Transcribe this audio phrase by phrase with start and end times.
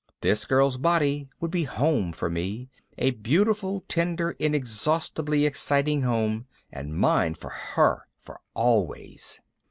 [0.21, 6.97] This girl's body would be home for me, a beautiful tender inexhaustibly exciting home, and
[6.97, 9.41] mine for her, for always.